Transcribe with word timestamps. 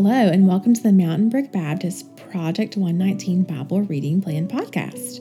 Hello, 0.00 0.12
and 0.12 0.46
welcome 0.46 0.74
to 0.74 0.80
the 0.80 0.92
Mountain 0.92 1.28
Brook 1.28 1.50
Baptist 1.50 2.16
Project 2.30 2.76
119 2.76 3.42
Bible 3.42 3.82
Reading 3.82 4.22
Plan 4.22 4.46
podcast. 4.46 5.18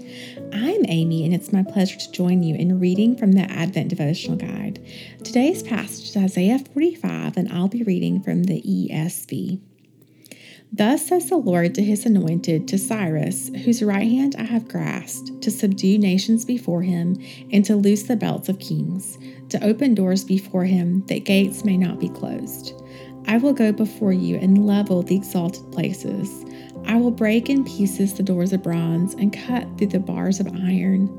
I'm 0.54 0.86
Amy, 0.88 1.26
and 1.26 1.34
it's 1.34 1.52
my 1.52 1.64
pleasure 1.64 1.98
to 1.98 2.12
join 2.12 2.44
you 2.44 2.54
in 2.54 2.80
reading 2.80 3.18
from 3.18 3.32
the 3.32 3.42
Advent 3.52 3.88
Devotional 3.88 4.38
Guide. 4.38 4.80
Today's 5.24 5.64
passage 5.64 6.10
is 6.10 6.16
Isaiah 6.16 6.60
45, 6.60 7.38
and 7.38 7.52
I'll 7.52 7.68
be 7.68 7.82
reading 7.82 8.22
from 8.22 8.44
the 8.44 8.62
ESV. 8.62 9.60
Thus 10.72 11.08
says 11.08 11.28
the 11.28 11.38
Lord 11.38 11.74
to 11.74 11.82
his 11.82 12.06
anointed, 12.06 12.68
to 12.68 12.78
Cyrus, 12.78 13.50
whose 13.66 13.82
right 13.82 14.08
hand 14.08 14.36
I 14.38 14.44
have 14.44 14.68
grasped, 14.68 15.42
to 15.42 15.50
subdue 15.50 15.98
nations 15.98 16.46
before 16.46 16.84
him, 16.84 17.20
and 17.52 17.66
to 17.66 17.76
loose 17.76 18.04
the 18.04 18.16
belts 18.16 18.48
of 18.48 18.60
kings, 18.60 19.18
to 19.50 19.64
open 19.66 19.96
doors 19.96 20.24
before 20.24 20.66
him, 20.66 21.04
that 21.08 21.26
gates 21.26 21.66
may 21.66 21.78
not 21.78 22.00
be 22.00 22.10
closed. 22.10 22.80
I 23.28 23.38
will 23.38 23.54
go 23.54 23.72
before 23.72 24.14
you 24.14 24.38
and 24.38 24.66
level 24.66 25.04
the 25.04 25.16
exalted 25.16 25.70
places. 25.72 26.46
I 26.86 26.96
will 26.96 27.12
break 27.12 27.50
in 27.50 27.66
pieces 27.66 28.14
the 28.14 28.24
doors 28.24 28.54
of 28.54 28.64
bronze 28.64 29.14
and 29.16 29.34
cut 29.34 29.68
through 29.78 29.88
the 29.88 30.00
bars 30.00 30.40
of 30.40 30.48
iron. 30.48 31.10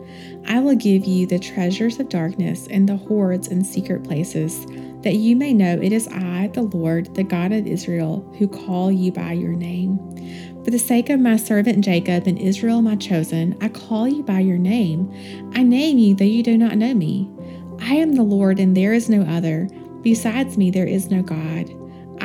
I 0.47 0.61
will 0.61 0.75
give 0.75 1.05
you 1.05 1.27
the 1.27 1.39
treasures 1.39 2.01
of 2.01 2.09
darkness 2.09 2.67
and 2.69 2.89
the 2.89 2.97
hoards 2.97 3.48
in 3.48 3.62
secret 3.62 4.05
places, 4.05 4.65
that 5.03 5.17
you 5.17 5.37
may 5.37 5.53
know 5.53 5.79
it 5.81 5.93
is 5.93 6.09
I, 6.09 6.51
the 6.55 6.62
Lord, 6.62 7.15
the 7.15 7.23
God 7.23 7.53
of 7.53 7.67
Israel, 7.67 8.34
who 8.39 8.48
call 8.48 8.91
you 8.91 9.12
by 9.12 9.33
your 9.33 9.53
name. 9.53 9.98
For 10.65 10.70
the 10.70 10.79
sake 10.79 11.11
of 11.11 11.20
my 11.20 11.37
servant 11.37 11.84
Jacob 11.84 12.27
and 12.27 12.39
Israel, 12.39 12.81
my 12.81 12.97
chosen, 12.97 13.56
I 13.61 13.69
call 13.69 14.09
you 14.09 14.23
by 14.23 14.41
your 14.41 14.59
name. 14.59 15.12
I 15.55 15.62
name 15.62 15.98
you, 15.98 16.15
though 16.15 16.25
you 16.25 16.43
do 16.43 16.56
not 16.56 16.79
know 16.79 16.95
me. 16.95 17.31
I 17.81 17.95
am 17.95 18.15
the 18.15 18.23
Lord, 18.23 18.59
and 18.59 18.75
there 18.75 18.95
is 18.95 19.11
no 19.11 19.23
other. 19.23 19.69
Besides 20.03 20.56
me, 20.56 20.70
there 20.70 20.87
is 20.87 21.11
no 21.11 21.22
God. 21.22 21.75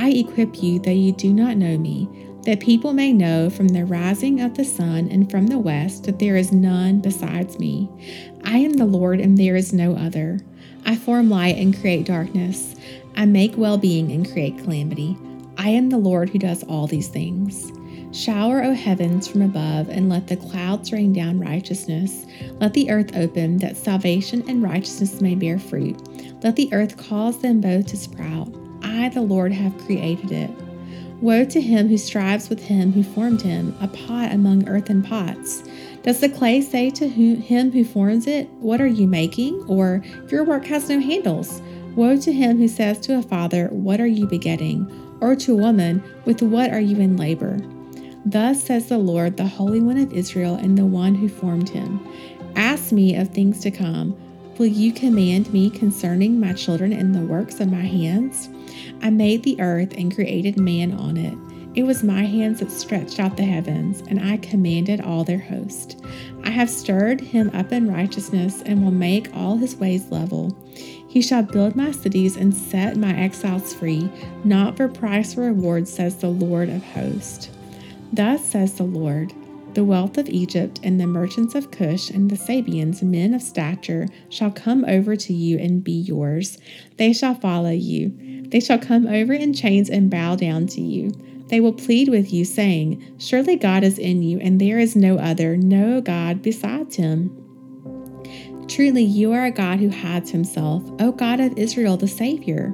I 0.04 0.09
equip 0.09 0.62
you, 0.62 0.80
though 0.80 0.92
you 0.92 1.14
do 1.14 1.34
not 1.34 1.56
know 1.56 1.78
me, 1.78 2.09
that 2.42 2.59
people 2.59 2.92
may 2.92 3.14
know 3.14 3.50
from 3.50 3.70
the 3.70 3.86
rising 3.86 4.42
of 4.42 4.54
the 4.54 4.66
sun 4.66 5.08
and 5.09 5.32
from 5.32 5.48
the 5.48 5.58
west 5.58 6.04
that 6.04 6.20
there 6.20 6.36
is 6.36 6.52
none 6.52 7.00
besides 7.00 7.58
me. 7.58 7.90
I 8.44 8.58
am 8.58 8.74
the 8.74 8.84
Lord, 8.84 9.22
and 9.22 9.38
there 9.38 9.56
is 9.56 9.72
no 9.72 9.96
other. 9.96 10.42
I 10.86 10.98
form 10.98 11.30
light 11.30 11.56
and 11.56 11.80
create 11.80 12.06
darkness. 12.06 12.76
I 13.16 13.26
make 13.26 13.56
well 13.56 13.78
being 13.78 14.12
and 14.12 14.30
create 14.30 14.58
calamity. 14.58 15.18
I 15.58 15.70
am 15.70 15.90
the 15.90 15.98
Lord 15.98 16.30
who 16.30 16.38
does 16.38 16.64
all 16.64 16.86
these 16.86 17.08
things. 17.08 17.72
Shower, 18.12 18.62
O 18.62 18.74
heavens, 18.74 19.26
from 19.26 19.42
above, 19.42 19.88
and 19.88 20.09
let 20.09 20.28
the 20.28 20.36
clouds 20.36 20.92
rain 20.92 21.14
down 21.14 21.40
righteousness. 21.40 22.26
Let 22.59 22.74
the 22.74 22.92
earth 22.92 23.16
open, 23.16 23.59
that 23.59 23.78
salvation 23.78 24.44
and 24.50 24.62
righteousness 24.62 25.22
may 25.22 25.36
bear 25.36 25.59
fruit. 25.59 25.98
Let 26.44 26.58
the 26.58 26.74
earth 26.74 26.98
cause 26.98 27.40
them 27.40 27.62
both 27.62 27.86
to 27.86 27.96
sprout. 27.96 28.54
I, 28.94 29.09
the 29.09 29.22
Lord, 29.22 29.52
have 29.52 29.77
created 29.86 30.31
it. 30.31 30.52
Woe 31.19 31.45
to 31.45 31.61
him 31.61 31.88
who 31.88 31.97
strives 31.97 32.49
with 32.49 32.63
him 32.63 32.91
who 32.91 33.02
formed 33.02 33.41
him, 33.41 33.75
a 33.81 33.88
pot 33.88 34.31
among 34.31 34.67
earthen 34.67 35.02
pots. 35.02 35.63
Does 36.03 36.19
the 36.19 36.30
clay 36.30 36.61
say 36.61 36.89
to 36.91 37.08
him 37.08 37.72
who 37.72 37.83
forms 37.85 38.27
it, 38.27 38.50
What 38.59 38.81
are 38.81 38.88
you 38.88 39.08
making? 39.08 39.63
Or, 39.67 40.03
Your 40.30 40.44
work 40.44 40.66
has 40.66 40.89
no 40.89 41.00
handles. 41.00 41.61
Woe 41.95 42.17
to 42.17 42.31
him 42.31 42.58
who 42.58 42.67
says 42.67 43.00
to 43.02 43.17
a 43.17 43.23
father, 43.23 43.69
What 43.69 44.00
are 44.00 44.08
you 44.08 44.27
begetting? 44.27 44.88
Or 45.22 45.35
to 45.38 45.53
a 45.53 45.57
woman, 45.57 46.03
With 46.25 46.41
what 46.41 46.72
are 46.72 46.81
you 46.81 46.97
in 46.97 47.17
labor? 47.17 47.57
Thus 48.25 48.63
says 48.63 48.88
the 48.88 48.97
Lord, 48.97 49.38
the 49.38 49.47
Holy 49.47 49.81
One 49.81 49.97
of 49.97 50.13
Israel, 50.13 50.55
and 50.55 50.78
the 50.78 50.85
one 50.85 51.16
who 51.16 51.30
formed 51.30 51.69
him 51.69 52.05
Ask 52.55 52.91
me 52.91 53.16
of 53.16 53.30
things 53.30 53.59
to 53.61 53.72
come. 53.72 54.16
Will 54.59 54.68
you 54.68 54.94
command 54.94 55.52
me 55.52 55.72
concerning 55.72 56.40
my 56.40 56.54
children 56.54 56.94
and 56.94 57.16
the 57.16 57.26
works 57.26 57.59
of 57.59 57.72
my 57.72 57.82
hands? 57.82 58.50
I 59.02 59.09
made 59.09 59.42
the 59.42 59.59
earth 59.59 59.96
and 59.98 60.14
created 60.14 60.59
man 60.59 60.92
on 60.92 61.18
it. 61.18 61.36
It 61.74 61.84
was 61.84 62.03
my 62.03 62.22
hands 62.22 62.59
that 62.59 62.69
stretched 62.69 63.19
out 63.19 63.36
the 63.36 63.44
heavens, 63.44 64.03
and 64.08 64.19
I 64.19 64.38
commanded 64.38 65.02
all 65.02 65.24
their 65.24 65.40
host. 65.40 66.00
I 66.44 66.52
have 66.52 66.69
stirred 66.69 67.19
him 67.19 67.50
up 67.56 67.72
in 67.72 67.92
righteousness 67.92 68.62
and 68.63 68.84
will 68.84 68.92
make 68.92 69.36
all 69.36 69.58
his 69.58 69.75
ways 69.75 70.12
level. 70.12 70.56
He 71.08 71.24
shall 71.24 71.42
build 71.42 71.75
my 71.75 71.90
cities 71.90 72.38
and 72.38 72.53
set 72.53 72.96
my 72.96 73.18
exiles 73.18 73.74
free, 73.74 74.08
not 74.44 74.78
for 74.78 74.88
price 74.88 75.36
or 75.36 75.42
reward, 75.42 75.88
says 75.88 76.18
the 76.18 76.30
Lord 76.30 76.69
of 76.69 76.84
hosts. 76.84 77.50
Thus 78.12 78.46
says 78.46 78.75
the 78.75 78.84
Lord 78.84 79.34
the 79.75 79.84
wealth 79.84 80.17
of 80.17 80.29
Egypt 80.29 80.79
and 80.84 81.00
the 81.00 81.07
merchants 81.07 81.56
of 81.56 81.72
Cush 81.72 82.09
and 82.09 82.29
the 82.29 82.35
Sabeans, 82.35 83.03
men 83.03 83.34
of 83.34 83.41
stature, 83.41 84.07
shall 84.29 84.51
come 84.51 84.85
over 84.85 85.16
to 85.16 85.34
you 85.34 85.57
and 85.57 85.84
be 85.84 85.91
yours. 85.91 86.57
They 86.97 87.13
shall 87.13 87.35
follow 87.35 87.72
you. 87.72 88.44
They 88.50 88.59
shall 88.59 88.79
come 88.79 89.07
over 89.07 89.33
in 89.33 89.53
chains 89.53 89.89
and 89.89 90.09
bow 90.09 90.35
down 90.35 90.67
to 90.67 90.81
you. 90.81 91.12
They 91.47 91.59
will 91.59 91.73
plead 91.73 92.09
with 92.09 92.33
you, 92.33 92.45
saying, 92.45 93.16
Surely 93.17 93.56
God 93.56 93.83
is 93.83 94.00
in 94.00 94.23
you, 94.23 94.39
and 94.39 94.59
there 94.59 94.79
is 94.79 94.95
no 94.95 95.17
other, 95.17 95.57
no 95.57 96.01
God 96.01 96.41
besides 96.41 96.95
him. 96.95 97.39
Truly, 98.67 99.03
you 99.03 99.33
are 99.33 99.45
a 99.45 99.51
God 99.51 99.79
who 99.79 99.89
hides 99.89 100.31
himself, 100.31 100.83
O 101.00 101.12
God 101.12 101.39
of 101.39 101.57
Israel, 101.57 101.97
the 101.97 102.07
Savior. 102.07 102.73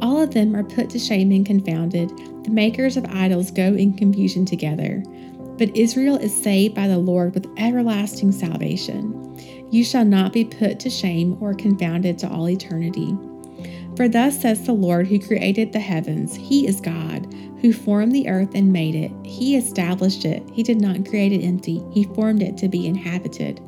All 0.00 0.20
of 0.20 0.32
them 0.32 0.54
are 0.54 0.62
put 0.62 0.88
to 0.90 0.98
shame 0.98 1.32
and 1.32 1.44
confounded. 1.44 2.10
The 2.44 2.50
makers 2.50 2.96
of 2.96 3.04
idols 3.06 3.50
go 3.50 3.74
in 3.74 3.94
confusion 3.94 4.46
together. 4.46 5.02
But 5.58 5.76
Israel 5.76 6.16
is 6.16 6.34
saved 6.34 6.74
by 6.74 6.88
the 6.88 6.98
Lord 6.98 7.34
with 7.34 7.48
everlasting 7.56 8.32
salvation. 8.32 9.22
You 9.70 9.84
shall 9.84 10.04
not 10.04 10.32
be 10.32 10.44
put 10.44 10.78
to 10.80 10.90
shame 10.90 11.36
or 11.40 11.54
confounded 11.54 12.18
to 12.18 12.28
all 12.28 12.48
eternity. 12.48 13.16
For 13.96 14.08
thus 14.08 14.40
says 14.40 14.64
the 14.64 14.72
Lord 14.72 15.06
who 15.06 15.18
created 15.18 15.72
the 15.72 15.80
heavens 15.80 16.34
He 16.34 16.66
is 16.66 16.80
God, 16.80 17.32
who 17.60 17.72
formed 17.72 18.12
the 18.12 18.28
earth 18.28 18.54
and 18.54 18.72
made 18.72 18.94
it. 18.94 19.10
He 19.24 19.56
established 19.56 20.24
it. 20.24 20.42
He 20.52 20.62
did 20.62 20.80
not 20.80 21.08
create 21.08 21.32
it 21.32 21.44
empty, 21.44 21.82
He 21.90 22.04
formed 22.04 22.42
it 22.42 22.58
to 22.58 22.68
be 22.68 22.86
inhabited. 22.86 23.60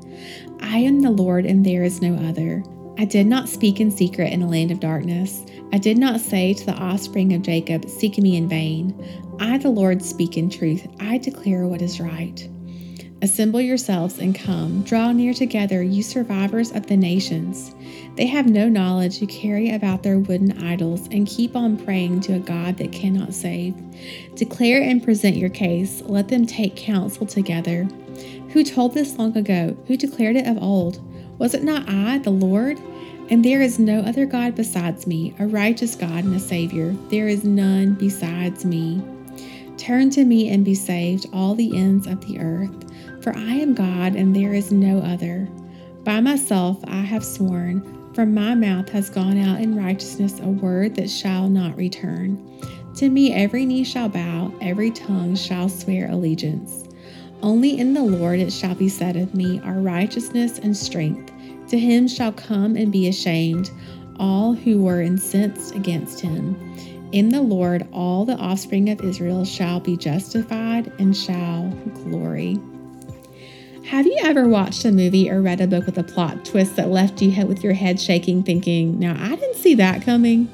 I 0.60 0.78
am 0.78 1.00
the 1.00 1.10
Lord, 1.10 1.46
and 1.46 1.64
there 1.64 1.82
is 1.82 2.02
no 2.02 2.14
other. 2.28 2.62
I 2.98 3.04
did 3.04 3.26
not 3.26 3.48
speak 3.48 3.80
in 3.80 3.90
secret 3.90 4.32
in 4.32 4.42
a 4.42 4.48
land 4.48 4.70
of 4.70 4.80
darkness. 4.80 5.46
I 5.72 5.78
did 5.78 5.98
not 5.98 6.20
say 6.20 6.54
to 6.54 6.66
the 6.66 6.74
offspring 6.74 7.34
of 7.34 7.42
Jacob, 7.42 7.88
Seek 7.88 8.18
me 8.18 8.36
in 8.36 8.48
vain. 8.48 8.94
I, 9.38 9.58
the 9.58 9.68
Lord, 9.68 10.02
speak 10.02 10.36
in 10.36 10.48
truth. 10.48 10.86
I 10.98 11.18
declare 11.18 11.66
what 11.66 11.82
is 11.82 12.00
right. 12.00 12.48
Assemble 13.20 13.60
yourselves 13.60 14.18
and 14.18 14.34
come. 14.34 14.82
Draw 14.82 15.12
near 15.12 15.34
together, 15.34 15.82
you 15.82 16.02
survivors 16.02 16.70
of 16.70 16.86
the 16.86 16.96
nations. 16.96 17.74
They 18.14 18.26
have 18.26 18.46
no 18.46 18.68
knowledge 18.68 19.18
who 19.18 19.26
carry 19.26 19.70
about 19.70 20.04
their 20.04 20.20
wooden 20.20 20.64
idols 20.64 21.08
and 21.10 21.26
keep 21.26 21.56
on 21.56 21.76
praying 21.76 22.20
to 22.22 22.34
a 22.34 22.38
God 22.38 22.78
that 22.78 22.92
cannot 22.92 23.34
save. 23.34 23.74
Declare 24.36 24.82
and 24.82 25.02
present 25.02 25.36
your 25.36 25.50
case. 25.50 26.00
Let 26.02 26.28
them 26.28 26.46
take 26.46 26.76
counsel 26.76 27.26
together. 27.26 27.84
Who 28.50 28.62
told 28.62 28.94
this 28.94 29.18
long 29.18 29.36
ago? 29.36 29.76
Who 29.86 29.96
declared 29.96 30.36
it 30.36 30.46
of 30.46 30.62
old? 30.62 31.04
Was 31.38 31.54
it 31.54 31.64
not 31.64 31.88
I, 31.88 32.18
the 32.18 32.30
Lord? 32.30 32.80
And 33.30 33.44
there 33.44 33.60
is 33.60 33.78
no 33.78 34.00
other 34.00 34.24
God 34.24 34.54
besides 34.54 35.06
me, 35.06 35.34
a 35.38 35.46
righteous 35.46 35.94
God 35.94 36.24
and 36.24 36.34
a 36.34 36.40
Savior. 36.40 36.94
There 37.10 37.28
is 37.28 37.44
none 37.44 37.94
besides 37.94 38.64
me. 38.64 39.02
Turn 39.76 40.10
to 40.10 40.24
me 40.24 40.48
and 40.48 40.64
be 40.64 40.74
saved, 40.74 41.26
all 41.32 41.54
the 41.54 41.76
ends 41.76 42.06
of 42.06 42.26
the 42.26 42.40
earth. 42.40 42.70
For 43.22 43.36
I 43.36 43.52
am 43.54 43.74
God, 43.74 44.14
and 44.14 44.34
there 44.34 44.54
is 44.54 44.72
no 44.72 44.98
other. 44.98 45.46
By 46.04 46.20
myself 46.20 46.78
I 46.86 47.02
have 47.02 47.24
sworn, 47.24 48.12
from 48.14 48.32
my 48.32 48.54
mouth 48.54 48.88
has 48.88 49.10
gone 49.10 49.38
out 49.38 49.60
in 49.60 49.76
righteousness 49.76 50.40
a 50.40 50.48
word 50.48 50.94
that 50.96 51.10
shall 51.10 51.48
not 51.48 51.76
return. 51.76 52.42
To 52.96 53.10
me 53.10 53.32
every 53.32 53.66
knee 53.66 53.84
shall 53.84 54.08
bow, 54.08 54.52
every 54.60 54.90
tongue 54.90 55.36
shall 55.36 55.68
swear 55.68 56.10
allegiance. 56.10 56.88
Only 57.42 57.78
in 57.78 57.94
the 57.94 58.02
Lord 58.02 58.40
it 58.40 58.52
shall 58.52 58.74
be 58.74 58.88
said 58.88 59.16
of 59.16 59.34
me 59.34 59.60
our 59.60 59.78
righteousness 59.78 60.58
and 60.58 60.76
strength. 60.76 61.30
To 61.68 61.78
him 61.78 62.08
shall 62.08 62.32
come 62.32 62.76
and 62.76 62.90
be 62.90 63.08
ashamed 63.08 63.70
all 64.18 64.54
who 64.54 64.82
were 64.82 65.02
incensed 65.02 65.74
against 65.74 66.20
him. 66.20 66.56
In 67.12 67.30
the 67.30 67.40
Lord 67.40 67.86
all 67.92 68.24
the 68.24 68.36
offspring 68.36 68.90
of 68.90 69.00
Israel 69.00 69.44
shall 69.44 69.80
be 69.80 69.96
justified 69.96 70.92
and 70.98 71.16
shall 71.16 71.68
glory. 71.94 72.58
Have 73.84 74.06
you 74.06 74.18
ever 74.20 74.46
watched 74.46 74.84
a 74.84 74.92
movie 74.92 75.30
or 75.30 75.40
read 75.40 75.62
a 75.62 75.66
book 75.66 75.86
with 75.86 75.96
a 75.96 76.02
plot 76.02 76.44
twist 76.44 76.76
that 76.76 76.90
left 76.90 77.22
you 77.22 77.46
with 77.46 77.64
your 77.64 77.72
head 77.72 77.98
shaking, 77.98 78.42
thinking, 78.42 78.98
Now 78.98 79.16
I 79.18 79.34
didn't 79.36 79.56
see 79.56 79.74
that 79.76 80.02
coming? 80.02 80.50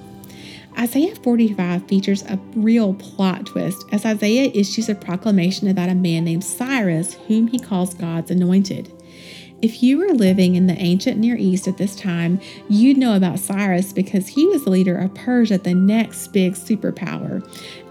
Isaiah 0.78 1.16
45 1.16 1.86
features 1.88 2.22
a 2.24 2.38
real 2.54 2.94
plot 2.94 3.46
twist 3.46 3.84
as 3.90 4.04
Isaiah 4.04 4.50
issues 4.54 4.88
a 4.88 4.94
proclamation 4.94 5.66
about 5.68 5.88
a 5.88 5.94
man 5.94 6.24
named 6.24 6.44
Cyrus, 6.44 7.14
whom 7.26 7.48
he 7.48 7.58
calls 7.58 7.94
God's 7.94 8.30
anointed. 8.30 8.92
If 9.64 9.82
you 9.82 9.96
were 9.96 10.12
living 10.12 10.56
in 10.56 10.66
the 10.66 10.76
ancient 10.76 11.16
Near 11.16 11.36
East 11.36 11.66
at 11.66 11.78
this 11.78 11.96
time, 11.96 12.38
you'd 12.68 12.98
know 12.98 13.16
about 13.16 13.38
Cyrus 13.38 13.94
because 13.94 14.28
he 14.28 14.46
was 14.46 14.64
the 14.64 14.70
leader 14.70 14.98
of 14.98 15.14
Persia, 15.14 15.56
the 15.56 15.72
next 15.72 16.34
big 16.34 16.52
superpower, 16.52 17.42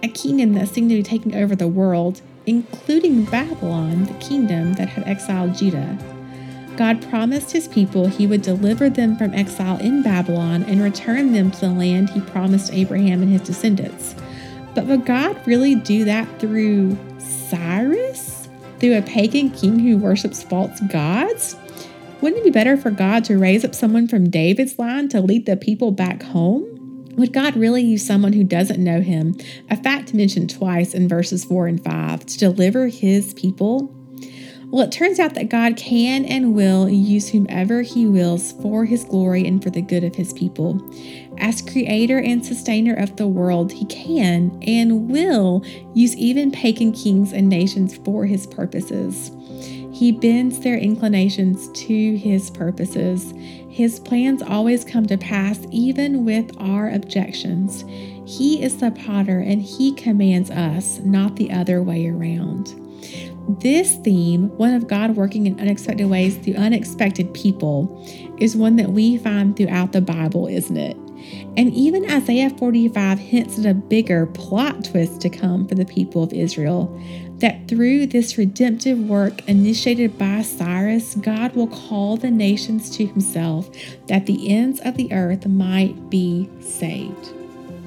a 0.03 0.07
kingdom 0.07 0.53
that 0.53 0.69
seemed 0.69 0.91
to 0.91 0.97
be 0.97 1.01
taking 1.01 1.33
over 1.33 1.55
the 1.55 1.67
world, 1.67 2.21
including 2.45 3.25
Babylon, 3.25 4.05
the 4.05 4.13
kingdom 4.19 4.75
that 4.75 4.87
had 4.87 5.07
exiled 5.07 5.55
Judah. 5.55 5.97
God 6.77 7.01
promised 7.09 7.51
his 7.51 7.67
people 7.67 8.05
he 8.05 8.27
would 8.27 8.43
deliver 8.43 8.87
them 8.87 9.17
from 9.17 9.33
exile 9.33 9.79
in 9.79 10.03
Babylon 10.03 10.61
and 10.65 10.79
return 10.79 11.33
them 11.33 11.49
to 11.49 11.59
the 11.61 11.69
land 11.69 12.11
he 12.11 12.21
promised 12.21 12.71
Abraham 12.71 13.23
and 13.23 13.31
his 13.31 13.41
descendants. 13.41 14.13
But 14.75 14.85
would 14.85 15.07
God 15.07 15.41
really 15.47 15.73
do 15.73 16.05
that 16.05 16.39
through 16.39 16.99
Cyrus? 17.17 18.42
Through 18.83 18.97
a 18.97 19.01
pagan 19.01 19.49
king 19.49 19.79
who 19.79 19.97
worships 19.97 20.43
false 20.43 20.77
gods? 20.91 21.55
Wouldn't 22.19 22.41
it 22.41 22.43
be 22.43 22.49
better 22.49 22.75
for 22.75 22.91
God 22.91 23.23
to 23.23 23.39
raise 23.39 23.63
up 23.63 23.73
someone 23.73 24.09
from 24.09 24.29
David's 24.29 24.77
line 24.77 25.07
to 25.07 25.21
lead 25.21 25.45
the 25.45 25.55
people 25.55 25.91
back 25.91 26.21
home? 26.21 26.65
Would 27.15 27.31
God 27.31 27.55
really 27.55 27.81
use 27.81 28.05
someone 28.05 28.33
who 28.33 28.43
doesn't 28.43 28.83
know 28.83 28.99
him, 28.99 29.37
a 29.69 29.77
fact 29.77 30.13
mentioned 30.13 30.49
twice 30.49 30.93
in 30.93 31.07
verses 31.07 31.45
4 31.45 31.67
and 31.67 31.81
5, 31.81 32.25
to 32.25 32.37
deliver 32.37 32.89
his 32.89 33.33
people? 33.35 33.89
Well, 34.65 34.85
it 34.85 34.91
turns 34.91 35.17
out 35.17 35.35
that 35.35 35.47
God 35.47 35.77
can 35.77 36.25
and 36.25 36.53
will 36.53 36.89
use 36.89 37.29
whomever 37.29 37.83
He 37.83 38.07
wills 38.07 38.53
for 38.53 38.85
His 38.85 39.03
glory 39.03 39.45
and 39.45 39.63
for 39.63 39.69
the 39.69 39.83
good 39.83 40.03
of 40.03 40.15
His 40.15 40.33
people. 40.33 40.81
As 41.37 41.61
creator 41.61 42.19
and 42.19 42.45
sustainer 42.45 42.93
of 42.93 43.15
the 43.15 43.27
world, 43.27 43.71
He 43.71 43.85
can 43.85 44.57
and 44.65 45.09
will 45.09 45.63
use 45.93 46.15
even 46.15 46.51
pagan 46.51 46.91
kings 46.91 47.33
and 47.33 47.49
nations 47.49 47.97
for 47.97 48.25
His 48.25 48.47
purposes. 48.47 49.31
He 49.91 50.11
bends 50.11 50.59
their 50.59 50.77
inclinations 50.77 51.69
to 51.81 52.15
His 52.17 52.49
purposes. 52.49 53.33
His 53.69 53.99
plans 53.99 54.41
always 54.41 54.83
come 54.83 55.05
to 55.07 55.17
pass, 55.17 55.59
even 55.71 56.25
with 56.25 56.51
our 56.59 56.89
objections. 56.89 57.83
He 58.25 58.63
is 58.63 58.77
the 58.77 58.91
potter 58.91 59.39
and 59.39 59.61
He 59.61 59.93
commands 59.93 60.49
us, 60.49 60.99
not 60.99 61.35
the 61.35 61.51
other 61.51 61.81
way 61.81 62.07
around. 62.07 62.79
This 63.59 63.97
theme, 63.97 64.49
one 64.57 64.73
of 64.73 64.87
God 64.87 65.17
working 65.17 65.47
in 65.47 65.59
unexpected 65.59 66.05
ways 66.05 66.37
through 66.37 66.55
unexpected 66.55 67.33
people, 67.33 68.01
is 68.39 68.55
one 68.55 68.77
that 68.77 68.91
we 68.91 69.17
find 69.17 69.55
throughout 69.55 69.91
the 69.91 70.01
Bible, 70.01 70.47
isn't 70.47 70.77
it? 70.77 70.97
And 71.57 71.73
even 71.73 72.09
Isaiah 72.09 72.49
45 72.49 73.19
hints 73.19 73.59
at 73.59 73.65
a 73.65 73.73
bigger 73.73 74.25
plot 74.27 74.85
twist 74.85 75.21
to 75.21 75.29
come 75.29 75.67
for 75.67 75.75
the 75.75 75.85
people 75.85 76.23
of 76.23 76.33
Israel 76.33 76.99
that 77.37 77.67
through 77.67 78.07
this 78.07 78.37
redemptive 78.37 78.97
work 78.97 79.45
initiated 79.49 80.17
by 80.17 80.41
Cyrus, 80.41 81.15
God 81.15 81.53
will 81.55 81.67
call 81.67 82.15
the 82.15 82.31
nations 82.31 82.89
to 82.91 83.05
himself 83.05 83.69
that 84.07 84.25
the 84.25 84.49
ends 84.49 84.79
of 84.81 84.95
the 84.95 85.11
earth 85.11 85.45
might 85.45 86.09
be 86.09 86.49
saved. 86.61 87.33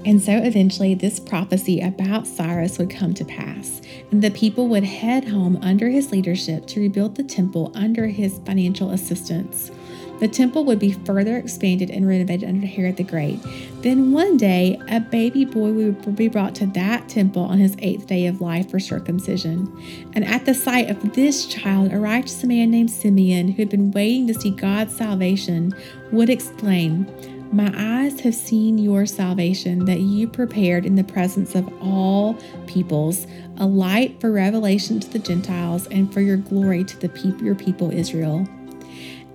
And 0.05 0.23
so 0.23 0.33
eventually, 0.33 0.95
this 0.95 1.19
prophecy 1.19 1.81
about 1.81 2.27
Cyrus 2.27 2.79
would 2.79 2.91
come 2.91 3.13
to 3.15 3.25
pass, 3.25 3.81
and 4.13 4.23
the 4.23 4.31
people 4.31 4.69
would 4.69 4.85
head 4.85 5.27
home 5.27 5.59
under 5.63 5.89
his 5.89 6.13
leadership 6.13 6.67
to 6.67 6.81
rebuild 6.81 7.17
the 7.17 7.25
temple 7.25 7.73
under 7.75 8.07
his 8.07 8.39
financial 8.47 8.91
assistance. 8.91 9.73
The 10.19 10.29
temple 10.29 10.65
would 10.65 10.79
be 10.79 10.93
further 10.93 11.37
expanded 11.37 11.91
and 11.91 12.09
renovated 12.09 12.49
under 12.49 12.67
Herod 12.67 12.97
the 12.97 13.05
Great. 13.05 13.39
Then 13.83 14.13
one 14.13 14.37
day, 14.37 14.81
a 14.89 15.01
baby 15.01 15.45
boy 15.45 15.73
would 15.73 16.17
be 16.17 16.29
brought 16.29 16.55
to 16.57 16.67
that 16.69 17.09
temple 17.09 17.43
on 17.43 17.59
his 17.59 17.77
eighth 17.81 18.07
day 18.07 18.27
of 18.27 18.41
life 18.41 18.71
for 18.71 18.81
circumcision. 18.81 19.71
And 20.15 20.25
at 20.25 20.47
the 20.47 20.55
sight 20.55 20.91
of 20.91 21.15
this 21.15 21.47
child, 21.47 21.93
a 21.93 21.99
righteous 21.99 22.43
man 22.45 22.71
named 22.71 22.91
Simeon, 22.91 23.49
who 23.49 23.63
had 23.63 23.69
been 23.69 23.91
waiting 23.91 24.27
to 24.29 24.35
see 24.35 24.51
God's 24.51 24.97
salvation, 24.97 25.75
would 26.13 26.31
exclaim, 26.31 27.07
my 27.53 27.73
eyes 27.77 28.19
have 28.21 28.35
seen 28.35 28.77
your 28.77 29.07
salvation 29.07 29.85
that 29.85 30.01
you 30.01 30.27
prepared 30.27 30.85
in 30.85 30.97
the 30.97 31.05
presence 31.05 31.55
of 31.55 31.73
all 31.81 32.35
peoples, 32.67 33.27
a 33.59 33.67
light 33.67 34.21
for 34.21 34.33
revelation 34.33 34.99
to 34.99 35.09
the 35.09 35.21
Gentiles 35.21 35.87
and 35.89 36.13
for 36.13 36.21
your 36.21 36.39
glory 36.39 36.83
to 36.85 36.99
the 36.99 37.09
people, 37.09 37.45
your 37.45 37.55
people 37.55 37.91
Israel. 37.91 38.47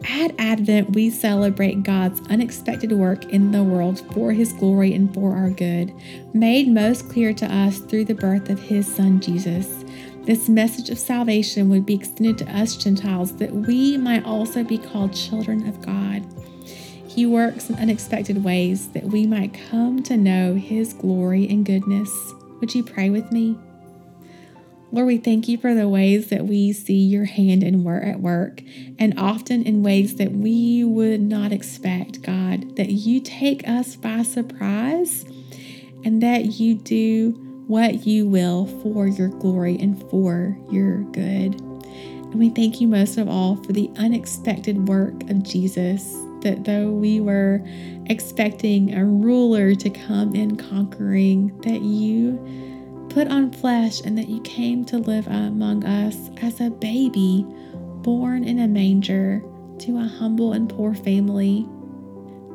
At 0.10 0.34
Advent, 0.40 0.94
we 0.94 1.10
celebrate 1.10 1.84
God's 1.84 2.22
unexpected 2.30 2.92
work 2.92 3.26
in 3.26 3.52
the 3.52 3.64
world 3.64 4.02
for 4.14 4.32
His 4.32 4.52
glory 4.54 4.94
and 4.94 5.14
for 5.14 5.36
our 5.36 5.50
good, 5.52 5.94
made 6.34 6.68
most 6.68 7.10
clear 7.10 7.34
to 7.34 7.46
us 7.46 7.80
through 7.80 8.06
the 8.06 8.16
birth 8.16 8.50
of 8.50 8.60
His 8.60 8.94
Son 8.94 9.20
Jesus. 9.20 9.86
This 10.24 10.50
message 10.50 10.90
of 10.90 10.98
salvation 10.98 11.70
would 11.70 11.86
be 11.86 11.96
extended 11.96 12.38
to 12.40 12.56
us 12.56 12.76
Gentiles 12.76 13.36
that 13.38 13.52
we 13.52 13.98
might 13.98 14.26
also 14.26 14.64
be 14.64 14.78
called 14.78 15.14
children 15.14 15.68
of 15.68 15.82
God. 15.86 16.26
He 17.08 17.26
works 17.26 17.70
in 17.70 17.76
unexpected 17.76 18.44
ways 18.44 18.90
that 18.90 19.04
we 19.04 19.28
might 19.28 19.54
come 19.70 20.02
to 20.04 20.18
know 20.18 20.56
His 20.56 20.94
glory 20.94 21.48
and 21.48 21.66
goodness. 21.66 22.12
Would 22.60 22.74
you 22.74 22.84
pray 22.84 23.10
with 23.10 23.32
me? 23.32 23.58
Lord, 24.94 25.08
we 25.08 25.18
thank 25.18 25.48
you 25.48 25.58
for 25.58 25.74
the 25.74 25.88
ways 25.88 26.28
that 26.30 26.46
we 26.46 26.74
see 26.74 26.98
your 26.98 27.24
hand 27.24 27.64
in 27.64 27.86
work 27.86 28.04
at 28.04 28.20
work, 28.20 28.62
and 29.00 29.18
often 29.18 29.64
in 29.64 29.84
ways 29.84 30.16
that 30.18 30.34
we 30.34 30.84
would 30.84 31.22
not 31.22 31.54
expect, 31.54 32.22
God, 32.22 32.76
that 32.76 32.90
you 32.90 33.22
take 33.22 33.66
us 33.68 33.96
by 33.96 34.24
surprise 34.24 35.24
and 36.04 36.22
that 36.22 36.60
you 36.60 36.76
do 36.76 37.32
what 37.68 38.06
you 38.06 38.28
will 38.28 38.66
for 38.82 39.08
your 39.08 39.30
glory 39.30 39.78
and 39.80 39.98
for 40.10 40.58
your 40.70 41.04
good. 41.12 41.56
And 41.56 42.36
we 42.36 42.50
thank 42.50 42.82
you 42.82 42.88
most 42.90 43.18
of 43.18 43.30
all 43.30 43.56
for 43.64 43.72
the 43.72 43.90
unexpected 43.98 44.90
work 44.90 45.30
of 45.30 45.44
Jesus 45.44 46.18
that 46.42 46.66
though 46.66 46.90
we 46.90 47.22
were 47.22 47.62
expecting 48.08 48.94
a 48.96 49.06
ruler 49.06 49.76
to 49.76 49.90
come 49.90 50.36
in 50.36 50.58
conquering, 50.58 51.56
that 51.62 51.82
you 51.82 52.71
put 53.14 53.28
on 53.28 53.52
flesh 53.52 54.00
and 54.02 54.18
that 54.18 54.30
you 54.30 54.40
came 54.42 54.86
to 54.86 54.98
live 54.98 55.28
among 55.28 55.84
us 55.84 56.30
as 56.42 56.62
a 56.62 56.70
baby 56.70 57.46
born 58.04 58.44
in 58.46 58.60
a 58.60 58.68
manger 58.68 59.44
to 59.80 59.98
a 59.98 60.04
humble 60.04 60.54
and 60.54 60.70
poor 60.70 60.94
family. 60.94 61.68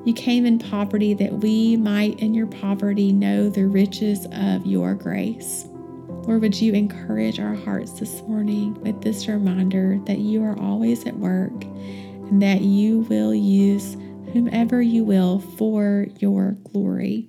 You 0.06 0.14
came 0.14 0.46
in 0.46 0.58
poverty 0.58 1.14
that 1.14 1.32
we 1.32 1.76
might, 1.76 2.20
in 2.20 2.32
your 2.32 2.46
poverty, 2.46 3.12
know 3.12 3.50
the 3.50 3.66
riches 3.66 4.26
of 4.32 4.64
your 4.64 4.94
grace. 4.94 5.66
Lord, 6.08 6.40
would 6.40 6.60
you 6.60 6.72
encourage 6.72 7.38
our 7.38 7.54
hearts 7.54 7.92
this 7.98 8.22
morning 8.22 8.74
with 8.82 9.02
this 9.02 9.28
reminder 9.28 9.98
that 10.06 10.18
you 10.18 10.42
are 10.42 10.58
always 10.58 11.06
at 11.06 11.16
work 11.16 11.64
and 11.64 12.40
that 12.40 12.62
you 12.62 13.00
will 13.00 13.34
use 13.34 13.94
whomever 14.32 14.80
you 14.80 15.04
will 15.04 15.40
for 15.40 16.06
your 16.18 16.52
glory. 16.72 17.28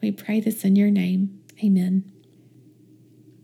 We 0.00 0.10
pray 0.10 0.40
this 0.40 0.64
in 0.64 0.74
your 0.76 0.90
name. 0.90 1.38
Amen. 1.62 2.11